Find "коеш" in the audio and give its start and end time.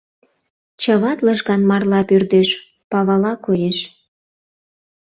3.45-3.77